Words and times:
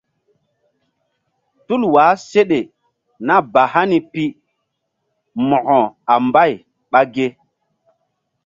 Tul 1.65 1.81
wah 1.93 2.11
seɗe 2.29 2.59
nah 3.25 3.41
ba 3.51 3.61
hani 3.73 3.97
pi 4.11 4.23
mo̧ko 5.47 5.79
a 6.11 6.13
mbay 6.27 6.51
ɓa 6.91 6.99
ge? 7.13 7.27